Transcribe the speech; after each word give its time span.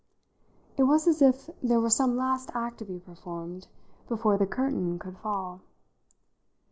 It 0.79 0.85
was 0.85 1.05
as 1.05 1.21
if 1.21 1.51
there 1.61 1.79
were 1.79 1.91
some 1.91 2.17
last 2.17 2.49
act 2.55 2.79
to 2.79 2.85
be 2.85 2.97
performed 2.97 3.67
before 4.07 4.35
the 4.35 4.47
curtain 4.47 4.97
could 4.97 5.19
fall. 5.19 5.61